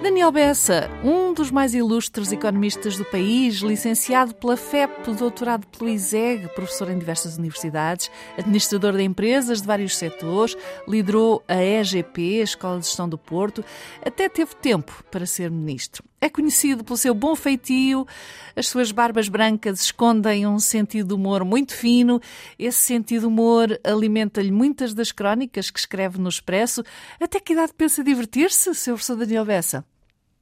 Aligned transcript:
Daniel 0.00 0.30
Bessa, 0.30 0.88
um 1.02 1.34
dos 1.34 1.50
mais 1.50 1.74
ilustres 1.74 2.30
economistas 2.30 2.96
do 2.96 3.04
país, 3.04 3.56
licenciado 3.56 4.32
pela 4.32 4.56
FEP, 4.56 5.12
doutorado 5.12 5.66
pelo 5.66 5.90
ISEG, 5.90 6.46
professor 6.54 6.88
em 6.88 6.96
diversas 6.96 7.36
universidades, 7.36 8.08
administrador 8.38 8.92
de 8.92 9.02
empresas 9.02 9.60
de 9.60 9.66
vários 9.66 9.96
setores, 9.96 10.56
liderou 10.86 11.42
a 11.48 11.60
EGP, 11.60 12.40
a 12.40 12.44
Escola 12.44 12.78
de 12.78 12.86
Gestão 12.86 13.08
do 13.08 13.18
Porto, 13.18 13.64
até 14.00 14.28
teve 14.28 14.54
tempo 14.54 15.02
para 15.10 15.26
ser 15.26 15.50
ministro. 15.50 16.04
É 16.20 16.28
conhecido 16.28 16.82
pelo 16.82 16.96
seu 16.96 17.14
bom 17.14 17.36
feitio, 17.36 18.06
as 18.56 18.66
suas 18.66 18.90
barbas 18.90 19.28
brancas 19.28 19.80
escondem 19.80 20.46
um 20.46 20.58
sentido 20.58 21.08
de 21.08 21.14
humor 21.14 21.44
muito 21.44 21.72
fino. 21.72 22.20
Esse 22.58 22.78
sentido 22.78 23.20
de 23.20 23.26
humor 23.26 23.78
alimenta-lhe 23.84 24.50
muitas 24.50 24.92
das 24.92 25.12
crónicas 25.12 25.70
que 25.70 25.78
escreve 25.78 26.18
no 26.18 26.28
Expresso. 26.28 26.82
Até 27.20 27.38
que 27.38 27.52
idade 27.52 27.72
pensa 27.72 28.02
divertir-se, 28.02 28.74
Sr. 28.74 28.94
professor 28.94 29.16
Daniel 29.16 29.44
Bessa? 29.44 29.84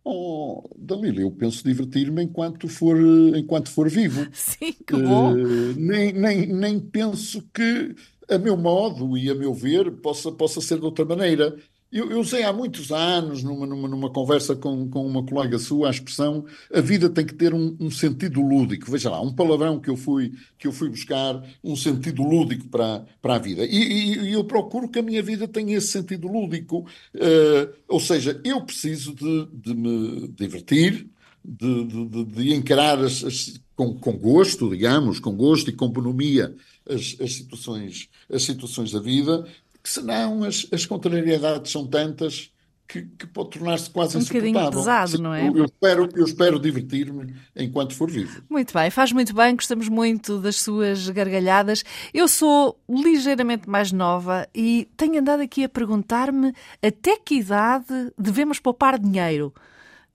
Oh, 0.02 0.62
Dalila, 0.78 1.20
eu 1.20 1.30
penso 1.32 1.64
divertir-me 1.64 2.22
enquanto 2.22 2.68
for, 2.68 2.96
enquanto 3.36 3.68
for 3.70 3.90
vivo. 3.90 4.26
Sim, 4.32 4.72
que 4.86 4.96
bom. 4.96 5.34
Uh, 5.34 5.74
nem, 5.76 6.12
nem, 6.12 6.46
nem 6.46 6.78
penso 6.80 7.42
que, 7.52 7.94
a 8.30 8.38
meu 8.38 8.56
modo 8.56 9.18
e 9.18 9.28
a 9.28 9.34
meu 9.34 9.52
ver, 9.52 9.90
possa, 10.00 10.30
possa 10.32 10.60
ser 10.60 10.78
de 10.78 10.84
outra 10.84 11.04
maneira. 11.04 11.56
Eu, 11.90 12.10
eu 12.10 12.18
usei 12.18 12.42
há 12.42 12.52
muitos 12.52 12.90
anos, 12.90 13.42
numa, 13.42 13.64
numa, 13.64 13.88
numa, 13.88 14.10
conversa 14.10 14.56
com, 14.56 14.88
com 14.88 15.06
uma 15.06 15.24
colega 15.24 15.58
sua, 15.58 15.86
a 15.86 15.90
expressão 15.90 16.44
a 16.72 16.80
vida 16.80 17.08
tem 17.08 17.24
que 17.24 17.34
ter 17.34 17.54
um, 17.54 17.76
um, 17.78 17.90
sentido 17.90 18.40
lúdico. 18.40 18.90
Veja 18.90 19.08
lá, 19.08 19.20
um 19.20 19.32
palavrão 19.32 19.78
que 19.78 19.88
eu 19.88 19.96
fui, 19.96 20.32
que 20.58 20.66
eu 20.66 20.72
fui 20.72 20.88
buscar, 20.88 21.42
um 21.62 21.76
sentido 21.76 22.22
lúdico 22.22 22.68
para, 22.68 23.04
para 23.22 23.36
a 23.36 23.38
vida. 23.38 23.64
E, 23.64 24.28
e, 24.28 24.32
eu 24.32 24.44
procuro 24.44 24.88
que 24.88 24.98
a 24.98 25.02
minha 25.02 25.22
vida 25.22 25.46
tenha 25.46 25.76
esse 25.76 25.88
sentido 25.88 26.26
lúdico. 26.26 26.86
Uh, 27.14 27.72
ou 27.88 28.00
seja, 28.00 28.40
eu 28.44 28.60
preciso 28.62 29.14
de, 29.14 29.48
de 29.52 29.74
me 29.74 30.28
divertir, 30.28 31.08
de, 31.44 31.84
de, 31.84 32.24
de 32.24 32.54
encarar 32.54 32.98
as, 32.98 33.22
as, 33.22 33.60
com, 33.76 33.94
com, 33.94 34.18
gosto, 34.18 34.68
digamos, 34.70 35.20
com 35.20 35.36
gosto 35.36 35.70
e 35.70 35.72
com 35.72 35.88
bonomia 35.88 36.54
as, 36.88 37.16
as, 37.20 37.34
situações, 37.34 38.08
as 38.30 38.42
situações 38.42 38.90
da 38.90 39.00
vida, 39.00 39.46
senão 39.88 40.44
as, 40.44 40.66
as 40.72 40.86
contrariedades 40.86 41.72
são 41.72 41.86
tantas 41.86 42.50
que, 42.86 43.02
que 43.02 43.26
pode 43.26 43.50
tornar-se 43.50 43.90
quase 43.90 44.16
um 44.16 44.20
bocadinho 44.20 44.70
pesado, 44.70 45.18
não 45.20 45.34
é? 45.34 45.48
Eu, 45.48 45.56
eu 45.56 45.64
espero, 45.64 46.08
eu 46.14 46.24
espero 46.24 46.58
divertir-me 46.58 47.34
enquanto 47.54 47.94
for 47.94 48.10
vivo. 48.10 48.42
Muito 48.48 48.72
bem, 48.72 48.90
faz 48.90 49.12
muito 49.12 49.34
bem, 49.34 49.56
gostamos 49.56 49.88
muito 49.88 50.38
das 50.38 50.60
suas 50.60 51.08
gargalhadas. 51.10 51.84
Eu 52.14 52.28
sou 52.28 52.78
ligeiramente 52.88 53.68
mais 53.68 53.90
nova 53.92 54.48
e 54.54 54.88
tenho 54.96 55.18
andado 55.18 55.40
aqui 55.40 55.64
a 55.64 55.68
perguntar-me 55.68 56.52
até 56.82 57.16
que 57.16 57.36
idade 57.36 58.12
devemos 58.16 58.60
poupar 58.60 58.98
dinheiro. 58.98 59.52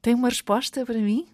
Tem 0.02 0.16
uma 0.16 0.30
resposta 0.30 0.86
para 0.86 0.98
mim? 0.98 1.28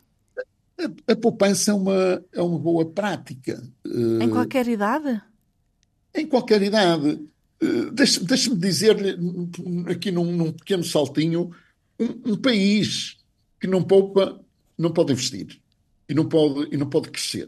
A, 0.80 1.12
a 1.14 1.16
poupança 1.16 1.72
é 1.72 1.74
uma, 1.74 2.24
é 2.34 2.42
uma 2.42 2.60
boa 2.60 2.86
prática. 2.86 3.64
Em 3.86 4.30
qualquer 4.30 4.68
idade? 4.68 5.22
Em 6.14 6.26
qualquer 6.26 6.62
idade. 6.64 7.20
Eh, 7.62 7.92
deixe-me 7.92 8.56
dizer-lhe, 8.56 9.18
aqui 9.92 10.12
num, 10.12 10.32
num, 10.32 10.52
pequeno 10.52 10.84
saltinho, 10.84 11.52
um, 12.00 12.32
um, 12.32 12.38
país 12.38 13.18
que 13.60 13.68
não 13.68 13.84
poupa 13.84 14.40
não 14.78 14.92
pode 14.92 15.12
investir 15.12 15.60
e 16.08 16.14
não 16.14 16.28
pode, 16.28 16.74
e 16.74 16.78
não 16.78 16.88
pode 16.88 17.10
crescer. 17.10 17.48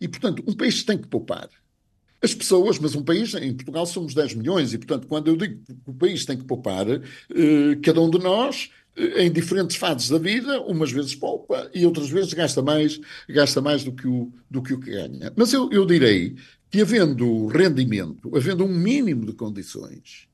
E, 0.00 0.08
portanto, 0.08 0.42
um 0.46 0.52
país 0.52 0.82
tem 0.82 0.98
que 0.98 1.06
poupar. 1.06 1.48
As 2.20 2.34
pessoas, 2.34 2.78
mas 2.78 2.94
um 2.94 3.04
país, 3.04 3.34
em 3.34 3.54
Portugal 3.54 3.86
somos 3.86 4.14
10 4.14 4.34
milhões, 4.34 4.74
e, 4.74 4.78
portanto, 4.78 5.06
quando 5.06 5.28
eu 5.28 5.36
digo 5.36 5.62
que 5.64 5.90
o 5.90 5.94
país 5.94 6.24
tem 6.24 6.36
que 6.36 6.44
poupar, 6.44 6.86
eh, 6.88 7.76
cada 7.82 8.00
um 8.00 8.10
de 8.10 8.18
nós, 8.18 8.70
em 8.96 9.30
diferentes 9.30 9.76
fases 9.76 10.08
da 10.08 10.18
vida, 10.18 10.60
umas 10.62 10.90
vezes 10.90 11.14
poupa 11.14 11.70
e 11.74 11.84
outras 11.84 12.08
vezes 12.08 12.32
gasta 12.32 12.62
mais, 12.62 12.98
gasta 13.28 13.60
mais 13.60 13.84
do 13.84 13.92
que 13.92 14.08
o, 14.08 14.32
do 14.50 14.62
que, 14.62 14.72
o 14.72 14.80
que 14.80 14.90
ganha. 14.90 15.32
Mas 15.36 15.52
eu, 15.52 15.70
eu 15.70 15.84
direi 15.84 16.36
que, 16.70 16.80
havendo 16.80 17.46
rendimento, 17.46 18.34
havendo 18.34 18.64
um 18.64 18.68
mínimo 18.68 19.26
de 19.26 19.34
condições, 19.34 20.26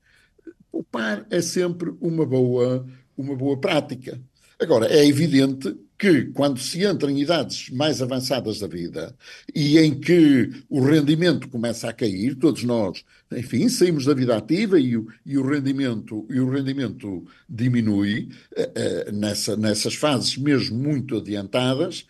poupar 0.71 1.27
é 1.29 1.41
sempre 1.41 1.93
uma 2.01 2.25
boa, 2.25 2.87
uma 3.17 3.35
boa 3.35 3.59
prática. 3.59 4.21
Agora, 4.59 4.87
é 4.87 5.05
evidente 5.07 5.77
que 6.03 6.25
quando 6.33 6.59
se 6.59 6.83
entra 6.83 7.09
em 7.13 7.21
idades 7.21 7.71
mais 7.71 8.03
avançadas 8.03 8.59
da 8.59 8.67
vida 8.67 9.15
e 9.55 9.79
em 9.79 10.01
que 10.01 10.51
o 10.69 10.81
rendimento 10.81 11.49
começa 11.49 11.89
a 11.89 11.93
cair, 11.93 12.35
todos 12.35 12.65
nós, 12.65 13.05
enfim, 13.31 13.69
saímos 13.69 14.07
da 14.07 14.13
vida 14.13 14.37
ativa 14.37 14.81
e 14.81 14.97
o, 14.97 15.07
e 15.25 15.39
o 15.39 15.47
rendimento 15.49 16.27
e 16.29 16.41
o 16.41 16.51
rendimento 16.51 17.25
diminui 17.49 18.31
uh, 18.51 19.13
nessa, 19.13 19.57
nessas 19.57 19.95
fases 19.95 20.37
mesmo 20.37 20.77
muito 20.77 21.19
adiantadas, 21.19 22.05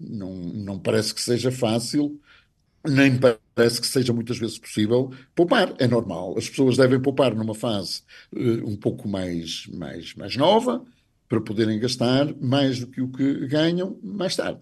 não, 0.00 0.34
não 0.34 0.76
parece 0.76 1.14
que 1.14 1.22
seja 1.22 1.52
fácil 1.52 2.20
nem 2.84 3.16
parece 3.54 3.80
que 3.80 3.86
seja 3.86 4.12
muitas 4.12 4.38
vezes 4.38 4.58
possível 4.58 5.12
poupar. 5.34 5.74
É 5.78 5.86
normal. 5.88 6.36
As 6.36 6.48
pessoas 6.48 6.76
devem 6.76 7.00
poupar 7.00 7.34
numa 7.34 7.54
fase 7.54 8.02
uh, 8.32 8.68
um 8.68 8.76
pouco 8.76 9.08
mais, 9.08 9.66
mais, 9.68 10.14
mais 10.14 10.36
nova 10.36 10.84
para 11.28 11.40
poderem 11.40 11.78
gastar 11.78 12.34
mais 12.40 12.80
do 12.80 12.86
que 12.86 13.00
o 13.00 13.08
que 13.08 13.46
ganham 13.46 13.98
mais 14.02 14.36
tarde. 14.36 14.60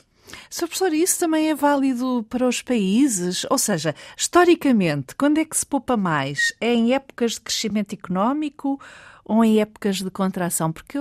Sr. 0.49 0.67
Professor, 0.67 0.93
isso 0.93 1.19
também 1.19 1.51
é 1.51 1.55
válido 1.55 2.25
para 2.29 2.49
os 2.49 2.63
países? 2.63 3.47
Ou 3.51 3.59
seja, 3.59 3.95
historicamente, 4.17 5.15
quando 5.15 5.39
é 5.39 5.45
que 5.45 5.57
se 5.57 5.67
poupa 5.67 5.97
mais? 5.97 6.53
É 6.61 6.73
em 6.73 6.95
épocas 6.95 7.33
de 7.33 7.43
crescimento 7.43 7.93
económico 7.93 8.81
ou 9.25 9.45
em 9.45 9.61
épocas 9.61 9.97
de 9.97 10.11
contração? 10.11 10.73
Porque 10.73 10.99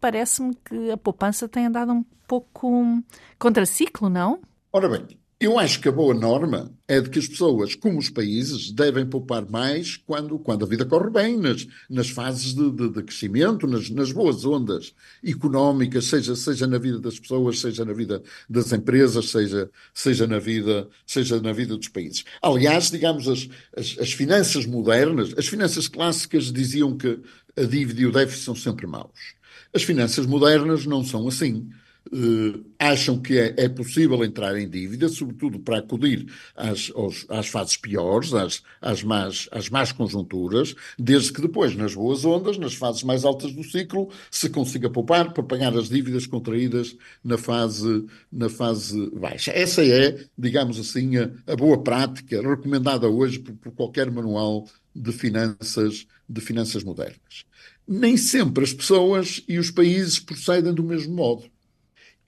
parece-me 0.00 0.54
que 0.56 0.90
a 0.90 0.96
poupança 0.96 1.48
tem 1.48 1.66
andado 1.66 1.92
um 1.92 2.04
pouco 2.26 3.02
contraciclo, 3.38 4.08
não? 4.08 4.40
Ora 4.72 4.88
bem, 4.88 5.06
eu 5.40 5.56
acho 5.56 5.80
que 5.80 5.88
a 5.88 5.92
boa 5.92 6.12
norma 6.12 6.72
é 6.88 7.00
de 7.00 7.08
que 7.08 7.18
as 7.20 7.28
pessoas, 7.28 7.76
como 7.76 7.96
os 7.98 8.10
países, 8.10 8.72
devem 8.72 9.06
poupar 9.06 9.48
mais 9.48 9.96
quando, 9.96 10.36
quando 10.36 10.64
a 10.64 10.68
vida 10.68 10.84
corre 10.84 11.10
bem, 11.10 11.36
nas, 11.36 11.64
nas 11.88 12.10
fases 12.10 12.52
de, 12.54 12.68
de, 12.72 12.88
de 12.88 13.02
crescimento, 13.04 13.64
nas, 13.64 13.88
nas, 13.88 14.10
boas 14.10 14.44
ondas 14.44 14.92
económicas, 15.24 16.06
seja, 16.06 16.34
seja 16.34 16.66
na 16.66 16.78
vida 16.78 16.98
das 16.98 17.20
pessoas, 17.20 17.60
seja 17.60 17.84
na 17.84 17.92
vida 17.92 18.20
das 18.50 18.72
empresas, 18.72 19.30
seja, 19.30 19.70
seja, 19.94 20.26
na, 20.26 20.40
vida, 20.40 20.88
seja 21.06 21.40
na 21.40 21.52
vida 21.52 21.76
dos 21.76 21.88
países. 21.88 22.24
Aliás, 22.42 22.90
digamos, 22.90 23.28
as, 23.28 23.48
as, 23.76 23.96
as 24.00 24.12
finanças 24.12 24.66
modernas, 24.66 25.32
as 25.38 25.46
finanças 25.46 25.86
clássicas 25.86 26.52
diziam 26.52 26.96
que 26.96 27.16
a 27.56 27.62
dívida 27.62 28.00
e 28.00 28.06
o 28.06 28.12
déficit 28.12 28.44
são 28.44 28.56
sempre 28.56 28.88
maus. 28.88 29.36
As 29.72 29.84
finanças 29.84 30.26
modernas 30.26 30.84
não 30.84 31.04
são 31.04 31.28
assim 31.28 31.68
uh, 32.12 32.64
acham 32.78 33.18
que 33.18 33.38
é, 33.38 33.54
é, 33.56 33.68
possível 33.68 34.24
entrar 34.24 34.56
em 34.58 34.68
dívida, 34.68 35.08
sobretudo 35.08 35.58
para 35.58 35.78
acudir 35.78 36.26
às, 36.56 36.90
aos, 36.94 37.26
às 37.28 37.48
fases 37.48 37.76
piores, 37.76 38.32
às, 38.32 38.62
às, 38.80 39.02
más, 39.02 39.48
às 39.50 39.68
más 39.68 39.92
conjunturas, 39.92 40.74
desde 40.98 41.32
que 41.32 41.40
depois, 41.40 41.74
nas 41.74 41.94
boas 41.94 42.24
ondas, 42.24 42.58
nas 42.58 42.74
fases 42.74 43.02
mais 43.02 43.24
altas 43.24 43.52
do 43.52 43.64
ciclo, 43.64 44.08
se 44.30 44.48
consiga 44.48 44.90
poupar 44.90 45.32
para 45.32 45.42
pagar 45.42 45.76
as 45.76 45.88
dívidas 45.88 46.26
contraídas 46.26 46.96
na 47.22 47.36
fase, 47.36 48.06
na 48.30 48.48
fase 48.48 49.10
baixa. 49.10 49.50
Essa 49.52 49.84
é, 49.84 50.24
digamos 50.36 50.78
assim, 50.78 51.16
a, 51.16 51.30
a 51.46 51.56
boa 51.56 51.82
prática 51.82 52.40
recomendada 52.40 53.08
hoje 53.08 53.38
por, 53.38 53.54
por 53.54 53.72
qualquer 53.72 54.10
manual 54.10 54.66
de 54.94 55.12
finanças, 55.12 56.06
de 56.28 56.40
finanças 56.40 56.82
modernas. 56.82 57.44
Nem 57.86 58.16
sempre 58.16 58.64
as 58.64 58.72
pessoas 58.72 59.42
e 59.48 59.58
os 59.58 59.70
países 59.70 60.18
procedem 60.18 60.74
do 60.74 60.82
mesmo 60.82 61.14
modo 61.14 61.44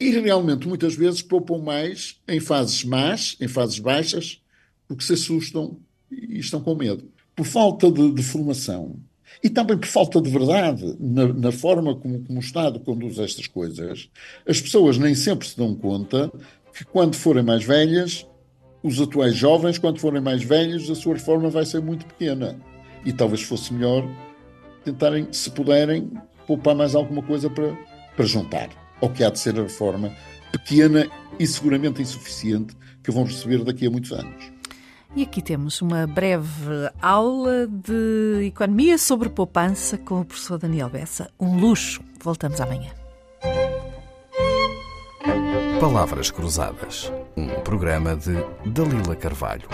e 0.00 0.11
realmente 0.19 0.67
muitas 0.67 0.94
vezes 0.94 1.20
poupam 1.20 1.58
mais 1.58 2.17
em 2.26 2.41
fases 2.41 2.82
más, 2.82 3.37
em 3.38 3.47
fases 3.47 3.79
baixas, 3.79 4.41
porque 4.88 5.05
se 5.05 5.12
assustam 5.12 5.76
e 6.11 6.38
estão 6.38 6.61
com 6.62 6.75
medo. 6.75 7.05
Por 7.37 7.44
falta 7.44 7.93
de, 7.93 8.11
de 8.11 8.23
formação 8.23 8.97
e 9.44 9.50
também 9.50 9.76
por 9.76 9.87
falta 9.87 10.20
de 10.20 10.31
verdade 10.31 10.97
na, 10.99 11.29
na 11.29 11.52
forma 11.52 11.94
como, 11.94 12.25
como, 12.25 12.38
o 12.38 12.43
Estado 12.43 12.81
conduz 12.81 13.19
estas 13.19 13.47
coisas, 13.47 14.08
as 14.49 14.61
pessoas 14.61 14.97
nem 14.97 15.14
sempre 15.14 15.47
se 15.47 15.56
dão 15.56 15.75
conta 15.75 16.32
que 16.76 16.85
quando 16.85 17.14
forem 17.14 17.43
mais 17.43 17.62
velhas, 17.62 18.26
os 18.82 19.00
atuais 19.00 19.37
jovens, 19.37 19.79
quando 19.79 20.00
forem 20.00 20.23
mais 20.23 20.43
velhos, 20.43 20.91
a 20.91 20.94
sua 20.94 21.14
reforma 21.14 21.50
vai 21.50 21.67
ser 21.67 21.82
muito 21.82 22.06
pequena. 22.06 22.58
E 23.05 23.12
talvez 23.12 23.43
fosse 23.43 23.75
melhor 23.75 24.08
tentarem, 24.85 25.29
se 25.31 25.50
puderem, 25.50 26.11
poupar 26.46 26.75
mais 26.75 26.94
alguma 26.94 27.23
coisa 27.23 27.50
para, 27.50 27.76
para 28.17 28.25
juntar 28.25 28.80
ou 29.00 29.11
que 29.11 29.25
há 29.25 29.31
de 29.31 29.38
ser 29.38 29.58
a 29.58 29.62
reforma 29.62 30.12
pequena 30.52 31.06
e 31.38 31.47
seguramente 31.47 32.02
insuficiente 32.02 32.76
que 33.02 33.11
vão 33.11 33.25
receber 33.25 33.64
daqui 33.64 33.87
a 33.87 33.91
muitos 33.91 34.12
anos. 34.12 34.52
E 35.17 35.23
aqui 35.23 35.43
temos 35.43 35.82
uma 35.82 36.06
breve 36.06 36.88
aula 37.02 37.67
de 37.67 38.44
economia 38.47 38.97
sobre 38.97 39.29
poupança 39.29 39.99
com 39.99 40.20
o 40.20 40.25
professor 40.25 40.58
Daniel 40.58 40.88
Bessa. 40.88 41.31
Um 41.38 41.58
luxo. 41.58 42.00
Voltamos 42.23 42.61
amanhã. 42.61 42.91
Palavras 45.81 46.31
Cruzadas, 46.31 47.11
um 47.37 47.49
programa 47.62 48.14
de 48.14 48.35
Dalila 48.67 49.17
Carvalho. 49.17 49.67